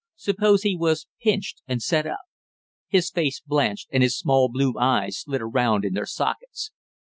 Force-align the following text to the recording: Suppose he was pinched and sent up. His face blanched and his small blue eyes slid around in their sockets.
Suppose 0.15 0.63
he 0.63 0.75
was 0.75 1.05
pinched 1.21 1.61
and 1.67 1.79
sent 1.79 2.07
up. 2.07 2.21
His 2.87 3.11
face 3.11 3.39
blanched 3.39 3.87
and 3.93 4.01
his 4.01 4.17
small 4.17 4.49
blue 4.49 4.73
eyes 4.79 5.19
slid 5.19 5.43
around 5.43 5.85
in 5.85 5.93
their 5.93 6.07
sockets. 6.07 6.71